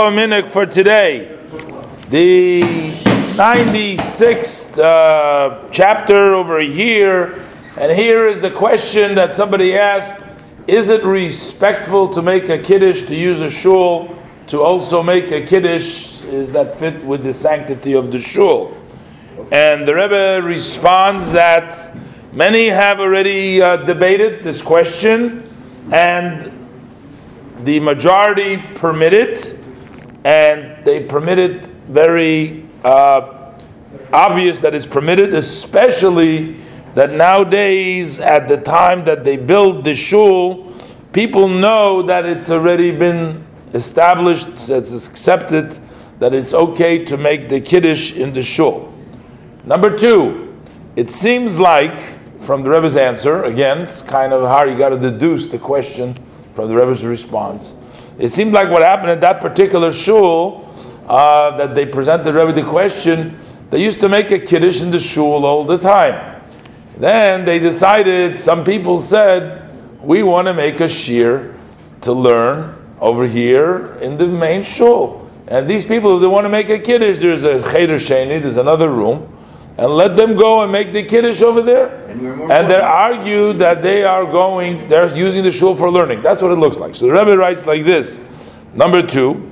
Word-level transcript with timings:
For 0.00 0.64
today, 0.64 1.36
the 2.08 2.62
96th 2.62 4.78
uh, 4.78 5.68
chapter 5.70 6.32
over 6.32 6.58
here, 6.58 7.44
and 7.76 7.92
here 7.92 8.26
is 8.26 8.40
the 8.40 8.50
question 8.50 9.14
that 9.16 9.34
somebody 9.34 9.76
asked: 9.76 10.26
Is 10.66 10.88
it 10.88 11.04
respectful 11.04 12.08
to 12.14 12.22
make 12.22 12.48
a 12.48 12.56
kiddush 12.56 13.02
to 13.08 13.14
use 13.14 13.42
a 13.42 13.50
shul 13.50 14.16
to 14.46 14.62
also 14.62 15.02
make 15.02 15.32
a 15.32 15.44
kiddush? 15.44 16.24
Is 16.24 16.50
that 16.52 16.78
fit 16.78 17.04
with 17.04 17.22
the 17.22 17.34
sanctity 17.34 17.92
of 17.92 18.10
the 18.10 18.18
shul? 18.18 18.74
And 19.52 19.86
the 19.86 19.94
Rebbe 19.94 20.40
responds 20.42 21.30
that 21.32 21.94
many 22.32 22.68
have 22.68 23.00
already 23.00 23.60
uh, 23.60 23.76
debated 23.76 24.44
this 24.44 24.62
question, 24.62 25.46
and 25.92 26.50
the 27.64 27.80
majority 27.80 28.56
permit 28.76 29.12
it, 29.12 29.59
and 30.24 30.84
they 30.84 31.04
permit 31.04 31.38
it 31.38 31.66
very 31.86 32.66
uh, 32.84 33.52
obvious 34.12 34.58
that 34.60 34.74
it's 34.74 34.86
permitted, 34.86 35.34
especially 35.34 36.56
that 36.94 37.12
nowadays, 37.12 38.18
at 38.18 38.48
the 38.48 38.56
time 38.56 39.04
that 39.04 39.24
they 39.24 39.36
build 39.36 39.84
the 39.84 39.94
shul, 39.94 40.72
people 41.12 41.48
know 41.48 42.02
that 42.02 42.26
it's 42.26 42.50
already 42.50 42.90
been 42.90 43.44
established, 43.74 44.68
it's 44.68 45.06
accepted, 45.06 45.78
that 46.18 46.34
it's 46.34 46.52
okay 46.52 47.04
to 47.04 47.16
make 47.16 47.48
the 47.48 47.60
kiddush 47.60 48.14
in 48.16 48.32
the 48.32 48.42
shul. 48.42 48.92
Number 49.64 49.96
two, 49.96 50.58
it 50.96 51.10
seems 51.10 51.58
like 51.58 51.94
from 52.40 52.62
the 52.62 52.70
Rebbe's 52.70 52.96
answer, 52.96 53.44
again, 53.44 53.78
it's 53.78 54.02
kind 54.02 54.32
of 54.32 54.42
hard, 54.42 54.70
you 54.70 54.76
got 54.76 54.90
to 54.90 54.98
deduce 54.98 55.46
the 55.46 55.58
question 55.58 56.14
from 56.54 56.68
the 56.68 56.74
Rebbe's 56.74 57.04
response. 57.04 57.76
It 58.18 58.28
seemed 58.28 58.52
like 58.52 58.70
what 58.70 58.82
happened 58.82 59.10
at 59.10 59.20
that 59.22 59.40
particular 59.40 59.92
shul 59.92 60.68
uh, 61.08 61.56
that 61.56 61.74
they 61.74 61.86
presented 61.86 62.34
Rebbe 62.34 62.52
the 62.52 62.62
question. 62.62 63.38
They 63.70 63.82
used 63.82 64.00
to 64.00 64.08
make 64.08 64.30
a 64.30 64.38
kiddush 64.38 64.82
in 64.82 64.90
the 64.90 65.00
shul 65.00 65.44
all 65.44 65.64
the 65.64 65.78
time. 65.78 66.42
Then 66.98 67.44
they 67.44 67.58
decided. 67.58 68.36
Some 68.36 68.64
people 68.64 68.98
said, 68.98 69.70
"We 70.02 70.22
want 70.22 70.48
to 70.48 70.54
make 70.54 70.80
a 70.80 70.88
shiur 70.88 71.54
to 72.02 72.12
learn 72.12 72.74
over 73.00 73.26
here 73.26 73.96
in 74.02 74.16
the 74.18 74.26
main 74.26 74.64
shul." 74.64 75.28
And 75.46 75.68
these 75.68 75.84
people, 75.84 76.18
they 76.18 76.28
want 76.28 76.44
to 76.44 76.48
make 76.48 76.68
a 76.68 76.78
kiddush, 76.78 77.18
there's 77.18 77.42
a 77.42 77.60
cheder 77.72 77.96
sheni, 77.96 78.40
there's 78.40 78.56
another 78.56 78.88
room 78.88 79.28
and 79.80 79.96
let 79.96 80.14
them 80.14 80.36
go 80.36 80.60
and 80.60 80.70
make 80.70 80.92
the 80.92 81.02
kiddush 81.02 81.40
over 81.40 81.62
there. 81.62 82.04
And, 82.10 82.52
and 82.52 82.70
they 82.70 82.78
argue 82.78 83.54
that 83.54 83.80
they 83.80 84.04
are 84.04 84.26
going, 84.26 84.86
they're 84.88 85.16
using 85.16 85.42
the 85.42 85.50
shul 85.50 85.74
for 85.74 85.90
learning. 85.90 86.20
That's 86.20 86.42
what 86.42 86.52
it 86.52 86.56
looks 86.56 86.76
like. 86.76 86.94
So 86.94 87.06
the 87.06 87.12
Rebbe 87.12 87.34
writes 87.34 87.64
like 87.64 87.84
this. 87.84 88.28
Number 88.74 89.00
two, 89.00 89.50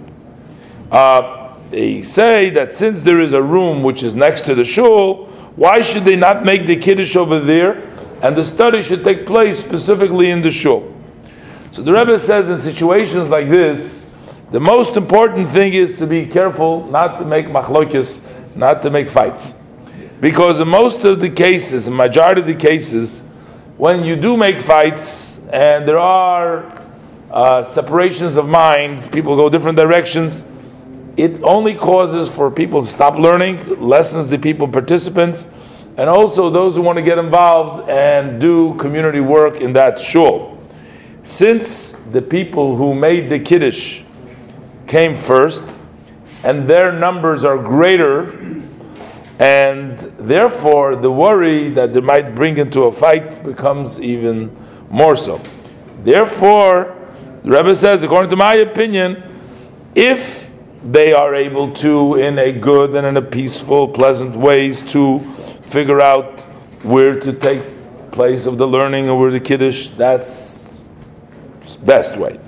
uh, 0.93 1.57
they 1.71 2.03
say 2.03 2.51
that 2.51 2.73
since 2.73 3.03
there 3.03 3.21
is 3.21 3.33
a 3.33 3.43
room 3.43 3.83
which 3.83 4.03
is 4.03 4.15
next 4.15 4.43
to 4.43 4.55
the 4.55 4.67
shul, 4.67 5.29
why 5.57 5.81
should 5.81 6.05
they 6.05 6.17
not 6.17 6.45
make 6.45 6.67
the 6.67 6.77
kiddush 6.77 7.17
over 7.17 7.41
there? 7.41 7.89
And 8.21 8.37
the 8.37 8.45
study 8.45 8.83
should 8.83 9.05
take 9.05 9.25
place 9.25 9.59
specifically 9.59 10.31
in 10.31 10.43
the 10.43 10.51
shul. 10.51 10.95
So 11.71 11.81
the 11.81 11.95
Rebbe 11.95 12.19
says 12.19 12.51
in 12.51 12.59
situations 12.59 13.31
like 13.31 13.49
this, 13.49 14.15
the 14.51 14.61
most 14.61 14.95
important 14.95 15.49
thing 15.49 15.73
is 15.73 15.95
to 15.95 16.07
be 16.07 16.27
careful 16.27 16.85
not 16.91 17.17
to 17.17 17.25
make 17.25 17.47
machlokes, 17.47 18.27
not 18.55 18.83
to 18.83 18.91
make 18.91 19.09
fights. 19.09 19.58
Because 20.21 20.61
in 20.61 20.69
most 20.69 21.05
of 21.05 21.21
the 21.21 21.31
cases, 21.31 21.87
in 21.87 21.95
majority 21.95 22.41
of 22.41 22.47
the 22.47 22.55
cases, 22.55 23.29
when 23.77 24.05
you 24.05 24.17
do 24.17 24.37
make 24.37 24.59
fights 24.59 25.47
and 25.49 25.87
there 25.87 25.99
are 25.99 26.65
uh, 27.31 27.63
separations 27.63 28.37
of 28.37 28.49
minds, 28.49 29.07
people 29.07 29.37
go 29.37 29.49
different 29.49 29.79
directions, 29.79 30.45
it 31.17 31.41
only 31.43 31.75
causes 31.75 32.29
for 32.29 32.51
people 32.51 32.81
to 32.81 32.89
stop 32.89 33.17
learning, 33.17 33.81
lessens 33.81 34.27
the 34.27 34.39
people 34.39 34.67
participants, 34.67 35.53
and 35.97 36.09
also 36.09 36.51
those 36.51 36.75
who 36.75 36.83
want 36.83 36.97
to 36.97 37.03
get 37.03 37.19
involved 37.19 37.89
and 37.89 38.41
do 38.41 38.75
community 38.75 39.21
work 39.21 39.61
in 39.61 39.73
that 39.73 40.01
shul. 40.01 40.57
Since 41.23 41.93
the 41.93 42.23
people 42.23 42.77
who 42.77 42.95
made 42.95 43.29
the 43.29 43.39
kiddush 43.39 44.03
came 44.87 45.15
first, 45.15 45.79
and 46.45 46.67
their 46.69 46.93
numbers 46.93 47.45
are 47.45 47.59
greater 47.59 48.33
and 49.39 49.99
therefore 50.19 50.97
the 50.97 51.11
worry 51.11 51.69
that 51.71 51.93
they 51.93 52.01
might 52.01 52.35
bring 52.35 52.59
into 52.59 52.83
a 52.83 52.93
fight 52.93 53.43
becomes 53.45 54.01
even 54.01 54.55
more 54.91 55.17
so. 55.17 55.41
Therefore, 56.03 56.95
the 57.45 57.51
Rebbe 57.51 57.75
says, 57.75 58.03
according 58.03 58.31
to 58.31 58.37
my 58.37 58.55
opinion, 58.55 59.23
if 59.95 60.51
they 60.83 61.13
are 61.13 61.35
able 61.35 61.73
to, 61.75 62.17
in 62.17 62.39
a 62.39 62.53
good 62.53 62.95
and 62.95 63.07
in 63.07 63.17
a 63.17 63.23
peaceful, 63.23 63.89
pleasant 63.89 64.37
ways, 64.37 64.83
to 64.93 65.21
figure 65.63 66.01
out 66.01 66.41
where 66.83 67.19
to 67.19 67.33
take 67.33 67.63
place 68.13 68.47
of 68.47 68.59
the 68.59 68.67
learning 68.67 69.09
or 69.09 69.19
where 69.19 69.31
the 69.31 69.41
kiddush, 69.41 69.89
that's 69.89 70.81
best 71.85 72.17
way. 72.17 72.39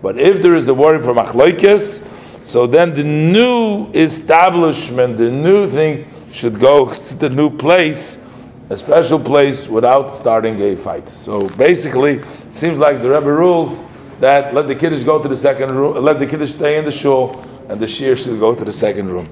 But 0.00 0.18
if 0.18 0.40
there 0.40 0.54
is 0.54 0.68
a 0.68 0.74
worry 0.74 1.02
for 1.02 1.12
machlokes, 1.12 2.06
so 2.46 2.66
then 2.66 2.94
the 2.94 3.04
new 3.04 3.90
establishment, 3.92 5.16
the 5.16 5.30
new 5.30 5.68
thing 5.68 6.06
should 6.32 6.58
go 6.58 6.92
to 7.08 7.16
the 7.16 7.28
new 7.28 7.50
place, 7.50 8.24
a 8.70 8.76
special 8.76 9.18
place, 9.18 9.66
without 9.68 10.10
starting 10.10 10.60
a 10.60 10.76
fight. 10.76 11.08
So 11.08 11.48
basically, 11.50 12.14
it 12.18 12.54
seems 12.54 12.78
like 12.78 13.00
the 13.02 13.10
Rebbe 13.10 13.32
rules 13.32 13.86
that 14.20 14.54
let 14.54 14.66
the 14.66 14.74
kiddush 14.74 15.02
go 15.04 15.22
to 15.22 15.28
the 15.28 15.36
second 15.36 15.70
room, 15.70 16.02
let 16.04 16.18
the 16.18 16.26
kiddush 16.26 16.50
stay 16.50 16.78
in 16.78 16.84
the 16.84 16.90
shul, 16.90 17.44
and 17.68 17.80
the 17.80 17.86
shiur 17.86 18.16
should 18.16 18.40
go 18.40 18.54
to 18.54 18.64
the 18.64 18.72
second 18.72 19.10
room. 19.10 19.28